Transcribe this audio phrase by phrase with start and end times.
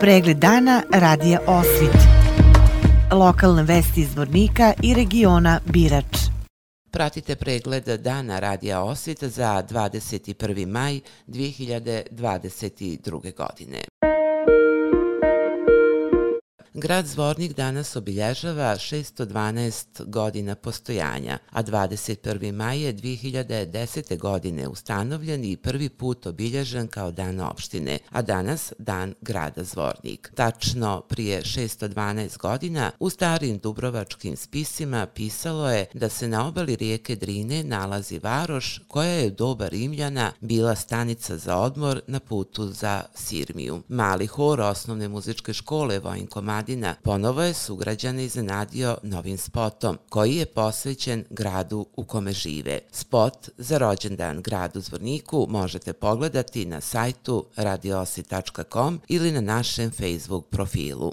[0.00, 1.96] Pregled dana radija Osvit.
[3.12, 6.16] Lokalne vesti iz Vornika i regiona Birač.
[6.90, 10.66] Pratite pregled dana radija Osvit za 21.
[10.66, 13.36] maj 2022.
[13.36, 13.78] godine.
[16.80, 22.52] Grad Zvornik danas obilježava 612 godina postojanja, a 21.
[22.52, 24.18] maj je 2010.
[24.18, 30.32] godine ustanovljen i prvi put obilježen kao dan opštine, a danas dan grada Zvornik.
[30.34, 37.16] Tačno prije 612 godina u starim dubrovačkim spisima pisalo je da se na obali rijeke
[37.16, 43.82] Drine nalazi varoš koja je doba Rimljana bila stanica za odmor na putu za Sirmiju.
[43.88, 50.34] Mali hor osnovne muzičke škole Vojnko Madin Vojvodina ponovo je sugrađane iznenadio novim spotom, koji
[50.36, 52.78] je posvećen gradu u kome žive.
[52.92, 61.12] Spot za rođendan gradu Zvorniku možete pogledati na sajtu radiosi.com ili na našem Facebook profilu.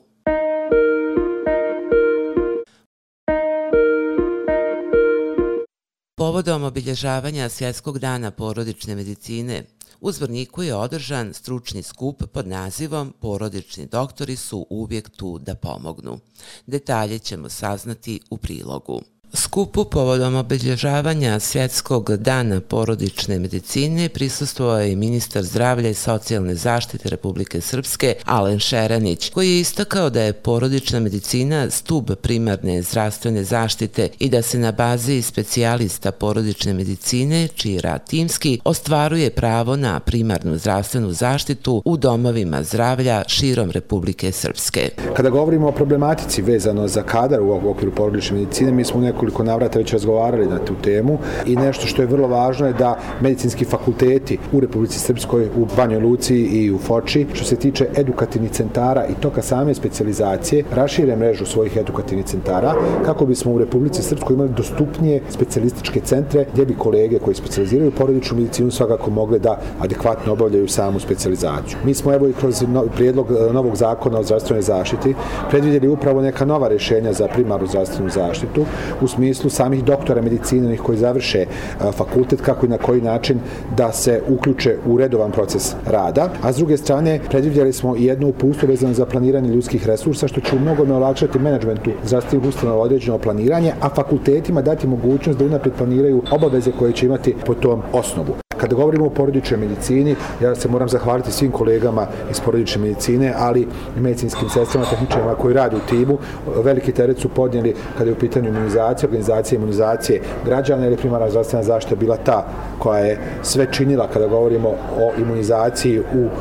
[6.18, 9.64] Povodom obilježavanja Svjetskog dana porodične medicine,
[10.02, 16.20] U Zvorniku je održan stručni skup pod nazivom Porodični doktori su uvijek tu da pomognu.
[16.66, 19.02] Detalje ćemo saznati u prilogu.
[19.34, 27.62] Skupu povodom obilježavanja Svjetskog dana porodične medicine prisustvovao je ministar zdravlja i socijalne zaštite Republike
[27.62, 34.30] Srpske Alen Šeranić, koji je istakao da je porodična medicina stub primarne zdravstvene zaštite i
[34.30, 41.12] da se na bazi specijalista porodične medicine, čiji rad timski, ostvaruje pravo na primarnu zdravstvenu
[41.12, 44.90] zaštitu u domovima zdravlja širom Republike Srpske.
[45.14, 49.44] Kada govorimo o problematici vezano za kadar u okviru porodične medicine, mi smo u nekoliko
[49.44, 53.66] navrata već razgovarali na tu temu i nešto što je vrlo važno je da medicinski
[53.66, 59.06] fakulteti u Republici Srpskoj, u Banjoj Luci i u Foči, što se tiče edukativnih centara
[59.06, 62.74] i toka same specializacije, rašire mrežu svojih edukativnih centara
[63.06, 68.38] kako bismo u Republici Srpskoj imali dostupnije specialističke centre gdje bi kolege koji specializiraju porodičnu
[68.38, 71.78] medicinu svakako mogle da adekvatno obavljaju samu specializaciju.
[71.86, 72.64] Mi smo evo i kroz
[72.96, 75.16] prijedlog e, novog zakona o zdravstvenoj zaštiti
[75.50, 78.66] predvidjeli upravo neka nova rješenja za primarnu zdravstvenu zaštitu
[79.02, 81.48] u u smislu samih doktora medicine onih koji završe e,
[81.92, 83.40] fakultet kako i na koji način
[83.78, 86.30] da se uključe u redovan proces rada.
[86.44, 90.42] A s druge strane, predvidjeli smo i jednu upustvo vezano za planiranje ljudskih resursa, što
[90.42, 95.78] će u mnogome olakšati menadžmentu zdravstvenih ustanova određeno planiranje, a fakultetima dati mogućnost da unaprijed
[95.78, 98.47] planiraju obaveze koje će imati po tom osnovu.
[98.58, 103.68] Kada govorimo o porodičnoj medicini, ja se moram zahvaliti svim kolegama iz porodične medicine, ali
[103.98, 106.18] i medicinskim sestrama, tehničarima koji rade u timu.
[106.64, 111.30] Veliki teret su podnijeli kada je u pitanju imunizacije, organizacije imunizacije građana, jer je primarna
[111.30, 112.48] zdravstvena zaštita bila ta
[112.80, 114.70] koja je sve činila kada govorimo
[115.00, 116.32] o imunizaciji u uh,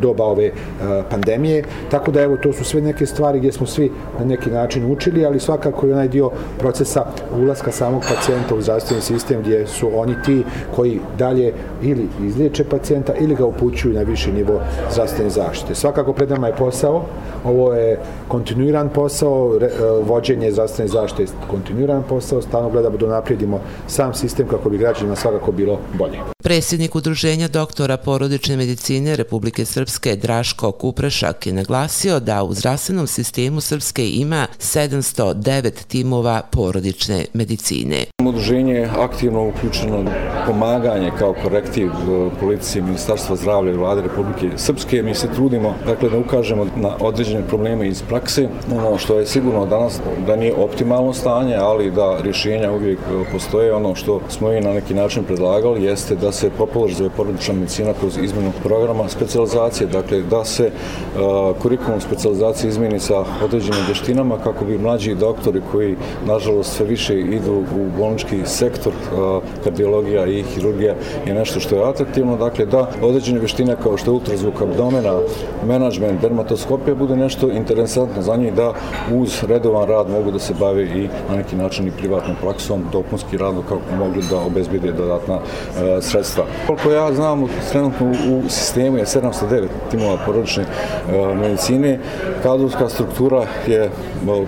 [0.00, 1.64] doba ove uh, pandemije.
[1.90, 5.26] Tako da evo, to su sve neke stvari gdje smo svi na neki način učili,
[5.26, 7.04] ali svakako je onaj dio procesa
[7.42, 10.44] ulaska samog pacijenta u zdravstveni sistem gdje su oni ti
[10.76, 11.52] koji dalje dalje
[11.82, 14.60] ili izliječe pacijenta ili ga upućuju na viši nivo
[14.92, 15.74] zdravstvene zaštite.
[15.74, 17.04] Svakako pred nama je posao,
[17.44, 19.70] ovo je kontinuiran posao, re,
[20.02, 25.16] vođenje zdravstvene zaštite je kontinuiran posao, stalno gledamo da naprijedimo sam sistem kako bi građanima
[25.16, 26.18] svakako bilo bolje.
[26.42, 33.60] Predsjednik Udruženja doktora porodične medicine Republike Srpske Draško Kuprešak je naglasio da u zdravstvenom sistemu
[33.60, 38.04] Srpske ima 709 timova porodične medicine.
[38.22, 40.04] Udruženje je aktivno uključeno
[40.46, 45.02] pomaganje kao korektiv e, policije Ministarstva zdravlja i vlade Republike Srpske.
[45.02, 48.48] Mi se trudimo dakle, da ukažemo na određene probleme iz prakse.
[48.76, 53.74] Ono što je sigurno danas da nije optimalno stanje, ali da rješenja uvijek e, postoje.
[53.74, 58.18] Ono što smo i na neki način predlagali jeste da se popularizuje porodična medicina kroz
[58.18, 59.86] izmenu programa specializacije.
[59.86, 65.96] Dakle, da se uh, kurikulum specializacije izmeni sa određenim vještinama kako bi mlađi doktori koji
[66.26, 70.94] nažalost sve više idu u bolnički sektor uh, kardiologija i hirurgija
[71.26, 75.18] je nešto što je atraktivno, dakle da određene vještine kao što je ultrazvuk abdomena,
[75.66, 78.72] menadžment, dermatoskopija bude nešto interesantno za njih da
[79.14, 83.36] uz redovan rad mogu da se bave i na neki način i privatnom praksom, dopunski
[83.36, 86.44] rad kako mogu da obezbede dodatna e, sredstva.
[86.66, 91.98] Koliko ja znam, trenutno u sistemu je 709 timova porodične e, medicine,
[92.42, 93.90] kadrovska struktura je e,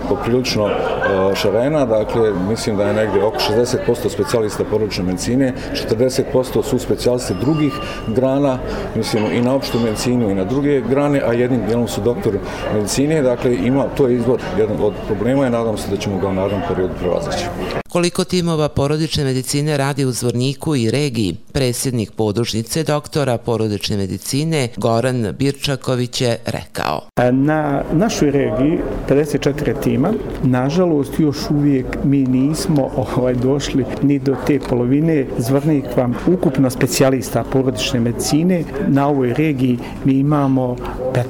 [0.09, 0.71] poprilično
[1.03, 5.53] Eh, šarena, dakle mislim da je negdje oko 60% specijalista porodične medicine,
[5.91, 7.73] 40% su specijaliste drugih
[8.07, 8.59] grana,
[8.95, 12.33] mislim i na opštu medicinu i na druge grane, a jednim dijelom su doktor
[12.75, 16.29] medicine, dakle ima, to je izvor jedan od problema i nadam se da ćemo ga
[16.29, 17.45] u narednom periodu prevazaći.
[17.93, 25.27] Koliko timova porodične medicine radi u Zvorniku i regiji, predsjednik podružnice doktora porodične medicine Goran
[25.39, 27.01] Birčaković je rekao.
[27.17, 28.79] E, na našoj regiji
[29.09, 30.13] 54 tima,
[30.43, 35.27] nažalost još uvijek mi nismo ovaj, došli ni do te polovine.
[35.39, 38.65] Zvornik vam ukupno specijalista porodične medicine.
[38.89, 40.77] Na ovoj regiji mi imamo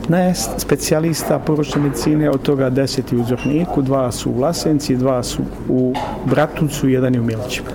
[0.08, 5.42] 15 specijalista porodične medicine, od toga 10 u Zvorniku, dva su u Lasenci, dva su
[5.68, 5.94] u
[6.52, 7.68] Bratuncu, jedan je u Milićima.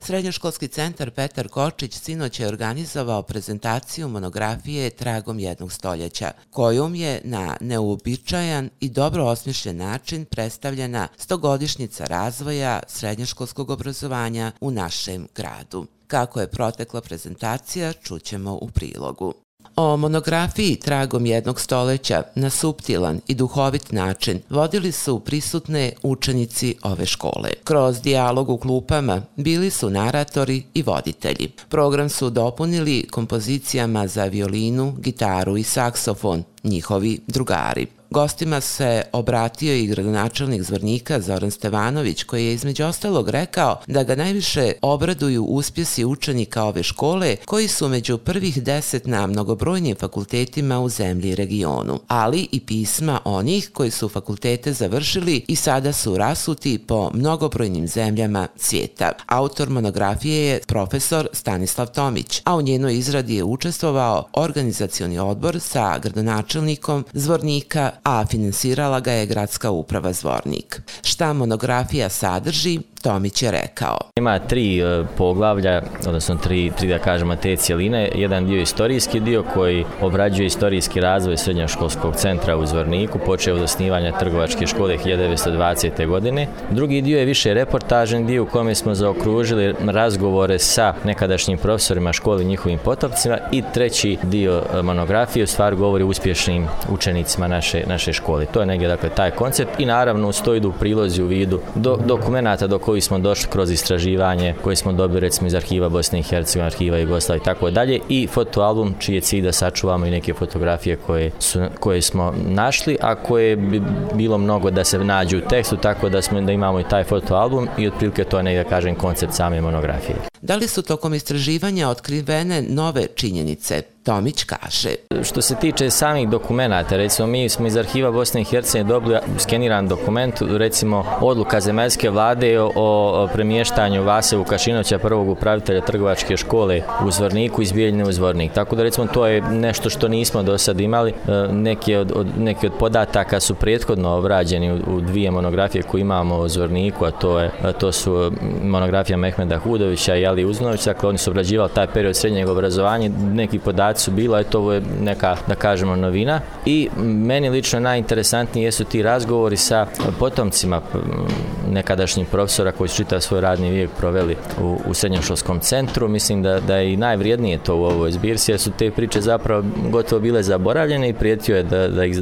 [0.00, 7.56] Srednjoškolski centar Petar Kočić sinoć je organizovao prezentaciju monografije Tragom jednog stoljeća, kojom je na
[7.60, 15.86] neuobičajan i dobro osmišljen način predstavljena stogodišnjica razvoja srednjoškolskog obrazovanja u našem gradu.
[16.06, 19.34] Kako je protekla prezentacija, čućemo u prilogu.
[19.76, 27.06] O monografiji tragom jednog stoleća na suptilan i duhovit način vodili su prisutne učenici ove
[27.06, 27.50] škole.
[27.64, 31.52] Kroz dijalog u klupama bili su naratori i voditelji.
[31.68, 37.97] Program su dopunili kompozicijama za violinu, gitaru i saksofon, njihovi drugari.
[38.10, 44.14] Gostima se obratio i gradonačelnik Zvornika Zoran Stevanović koji je između ostalog rekao da ga
[44.14, 50.88] najviše obraduju uspjesi učenika ove škole koji su među prvih deset na mnogobrojnim fakultetima u
[50.88, 56.78] zemlji i regionu, ali i pisma onih koji su fakultete završili i sada su rasuti
[56.78, 59.12] po mnogobrojnim zemljama svijeta.
[59.26, 65.98] Autor monografije je profesor Stanislav Tomić, a u njenoj izradi je učestvovao organizacioni odbor sa
[65.98, 70.82] gradonačelnikom Zvornika a finansirala ga je gradska uprava Zvornik.
[71.02, 73.98] Šta monografija sadrži, Tomić je rekao.
[74.16, 78.10] Ima tri e, poglavlja, odnosno tri, tri da kažemo te cijeline.
[78.14, 84.18] Jedan dio istorijski dio koji obrađuje istorijski razvoj srednjoškolskog centra u Zvorniku, počeo od osnivanja
[84.18, 86.06] trgovačke škole 1920.
[86.06, 86.46] godine.
[86.70, 92.42] Drugi dio je više reportažen dio u kome smo zaokružili razgovore sa nekadašnjim profesorima škole
[92.42, 98.12] i njihovim potopcima i treći dio e, monografije u stvari govori uspješnim učenicima naše, naše
[98.12, 98.46] škole.
[98.46, 102.66] To je negdje dakle taj koncept i naravno stoji u prilozi u vidu do, dokumenta
[102.66, 106.66] do koji smo došli kroz istraživanje koje smo dobili recimo iz arhiva Bosne i Hercegovine,
[106.66, 110.96] arhiva Jugoslavije i tako dalje i fotoalbum čiji je cilj da sačuvamo i neke fotografije
[110.96, 113.82] koje, su, koje smo našli, a koje bi
[114.14, 117.68] bilo mnogo da se nađu u tekstu, tako da smo da imamo i taj fotoalbum
[117.78, 120.16] i otprilike to je negdje kažem koncept same monografije.
[120.42, 123.82] Da li su tokom istraživanja otkrivene nove činjenice?
[124.08, 124.88] Tomić kaže.
[125.22, 129.88] Što se tiče samih dokumenta, recimo mi smo iz arhiva Bosne i Hercegovine dobili skeniran
[129.88, 137.62] dokument, recimo odluka zemaljske vlade o premještanju Vase Vukašinoća, prvog upravitelja trgovačke škole u Zvorniku
[137.62, 138.52] iz Bijeljne u Zvornik.
[138.52, 141.10] Tako da recimo to je nešto što nismo do sad imali.
[141.10, 146.00] E, neki od, od, neki od podataka su prethodno obrađeni u, u dvije monografije koje
[146.00, 148.32] imamo o Zvorniku, a to, je, a to su
[148.62, 153.58] monografija Mehmeda Hudovića i Ali Uznovića, dakle oni su obrađivali taj period srednjeg obrazovanja, neki
[153.58, 156.40] podaci su bila, eto ovo je neka, da kažemo, novina.
[156.66, 159.86] I meni lično najinteresantniji jesu ti razgovori sa
[160.18, 166.08] potomcima mm, nekadašnjih profesora koji su čitav svoj radni vijek proveli u, u srednjoškolskom centru.
[166.08, 169.64] Mislim da, da je i najvrijednije to u ovoj zbirci, jer su te priče zapravo
[169.90, 172.18] gotovo bile zaboravljene i prijetio je da, da ih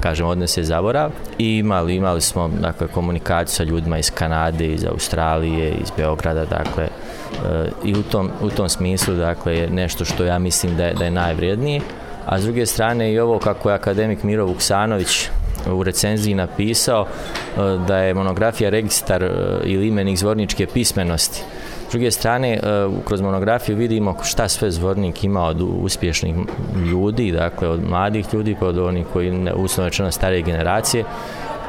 [0.00, 1.10] kažem, odnese zaborav.
[1.38, 6.88] I imali, imali smo dakle, komunikaciju sa ljudima iz Kanade, iz Australije, iz Beograda, dakle,
[7.84, 11.04] i u tom, u tom smislu dakle je nešto što ja mislim da je, da
[11.04, 11.80] je najvrijednije
[12.26, 15.28] a s druge strane i ovo kako je akademik Miro Vuksanović
[15.72, 19.30] u recenziji napisao e, da je monografija registar e,
[19.64, 21.42] ili imenik zvorničke pismenosti.
[21.88, 22.60] S druge strane, e,
[23.04, 26.34] kroz monografiju vidimo šta sve zvornik ima od uspješnih
[26.90, 31.04] ljudi, dakle od mladih ljudi, pa od onih koji uslovno rečeno starije generacije,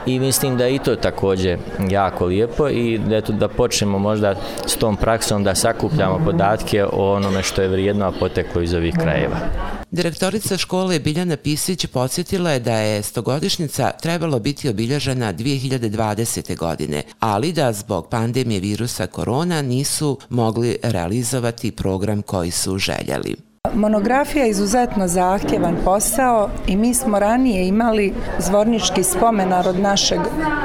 [0.06, 1.58] i mislim da i to takođe
[1.90, 4.36] jako lijepo i da, eto, da počnemo možda
[4.66, 8.94] s tom praksom da sakupljamo podatke o onome što je vrijedno, a poteklo iz ovih
[9.00, 9.38] krajeva.
[9.92, 16.58] Direktorica škole Biljana Pisić podsjetila je da je stogodišnjica trebalo biti obilježena 2020.
[16.58, 23.45] godine, ali da zbog pandemije virusa korona nisu mogli realizovati program koji su željeli.
[23.74, 30.20] Monografija je izuzetno zahtjevan posao i mi smo ranije imali zvornički spomenar od našeg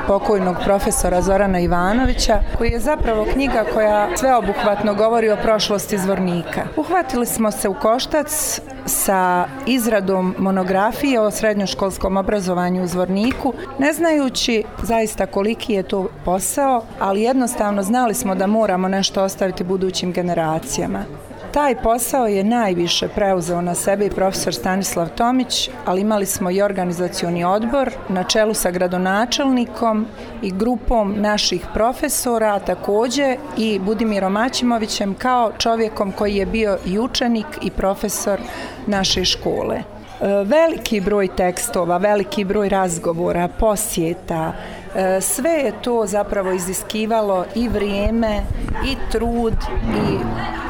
[0.07, 6.63] pokojnog profesora Zorana Ivanovića, koji je zapravo knjiga koja sveobuhvatno govori o prošlosti zvornika.
[6.77, 14.65] Uhvatili smo se u koštac sa izradom monografije o srednjoškolskom obrazovanju u zvorniku, ne znajući
[14.83, 21.05] zaista koliki je to posao, ali jednostavno znali smo da moramo nešto ostaviti budućim generacijama.
[21.53, 26.63] Taj posao je najviše preuzeo na sebe i profesor Stanislav Tomić, ali imali smo i
[26.63, 30.07] organizacioni odbor na čelu sa gradonačelnikom
[30.43, 37.47] i grupom naših profesora, takođe i Budimirom Maćimovićem kao čovjekom koji je bio i učenik
[37.63, 38.41] i profesor
[38.87, 40.00] naše škole.
[40.21, 44.53] E, veliki broj tekstova, veliki broj razgovora, posjeta,
[44.95, 48.43] e, sve je to zapravo iziskivalo i vrijeme
[48.85, 50.19] i trud i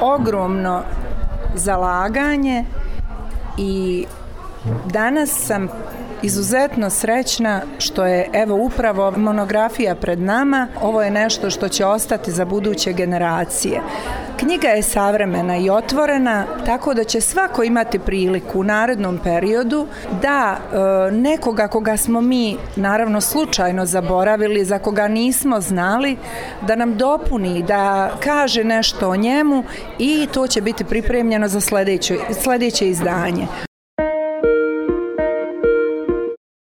[0.01, 0.83] ogromno
[1.55, 2.65] zalaganje.
[3.59, 4.07] I
[4.87, 5.69] danas sam
[6.23, 10.69] izuzetno srećna što je evo upravo monografija pred nama.
[10.83, 13.81] Ovo je nešto što će ostati za buduće generacije.
[14.37, 19.87] Knjiga je savremena i otvorena, tako da će svako imati priliku u narednom periodu
[20.23, 26.17] da e, nekoga koga smo mi naravno slučajno zaboravili, za koga nismo znali,
[26.67, 29.65] da nam dopuni, da kaže nešto o njemu
[29.99, 33.70] i to će biti pripremljeno za sljedeće, sljedeće izdanje.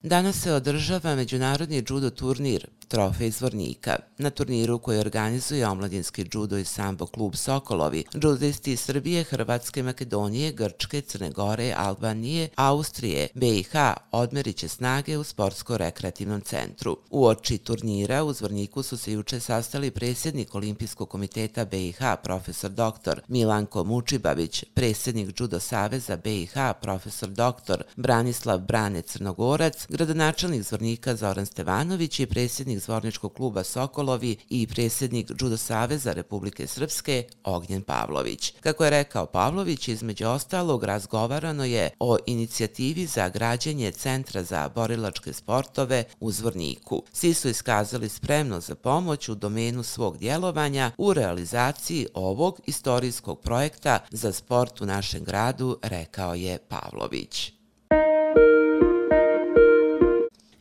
[0.02, 3.97] Danas se održava međunarodni judo turnir Trofej Zvornika.
[4.19, 10.52] Na turniru koji organizuje omladinski judo i sambo klub Sokolovi, judisti iz Srbije, Hrvatske, Makedonije,
[10.52, 13.73] Grčke, Crne Gore, Albanije, Austrije, BiH
[14.12, 16.97] odmeriće snage u sportsko-rekreativnom centru.
[17.11, 23.21] U oči turnira u Zvorniku su se juče sastali predsjednik Olimpijskog komiteta BiH, profesor dr.
[23.28, 27.83] Milanko Mučibavić, predsjednik Judo Saveza BiH, profesor dr.
[27.97, 35.57] Branislav Brane Crnogorac, gradonačelnik Zvornika Zoran Stevanović i predsjednik Zvorničkog kluba Sokolovi i predsjednik Judo
[35.57, 38.52] Saveza Republike Srpske Ognjen Pavlović.
[38.61, 45.33] Kako je rekao Pavlović, između ostalog razgovarano je o inicijativi za građenje Centra za borilačke
[45.33, 47.02] sportove u Zvorniku.
[47.12, 53.99] Svi su iskazali spremno za pomoć u domenu svog djelovanja u realizaciji ovog istorijskog projekta
[54.11, 57.58] za sport u našem gradu, rekao je Pavlović.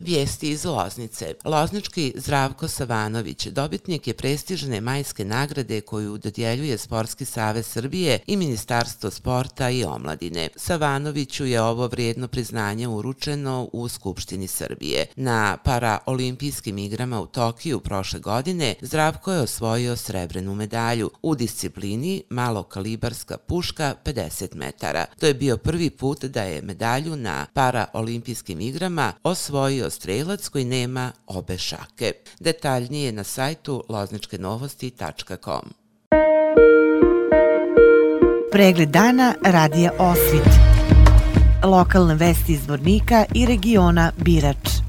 [0.08, 1.34] Vijesti iz Loznice.
[1.46, 9.12] Loznički Zdravko Savanović, dobitnik je prestižne majske nagrade koju dodjeljuje Sportski save Srbije i Ministarstvo
[9.12, 10.50] sporta i omladine.
[10.56, 15.06] Savanoviću je ovo vrijedno priznanje uručeno u Skupštini Srbije.
[15.16, 23.38] Na paraolimpijskim igrama u Tokiju prošle godine Zdravko je osvojio srebrenu medalju u disciplini malokalibarska
[23.38, 25.06] puška 50 metara.
[25.20, 31.12] To je bio prvi put da je medalju na paraolimpijskim igrama osvojio strelac koji nema
[31.28, 32.12] obe šake.
[32.40, 35.74] Detaljnije na sajtu lozničkenovosti.com.
[38.52, 40.50] Pregled dana radija Osvit.
[41.64, 44.87] Lokalne vesti iz Vornika i regiona Birač.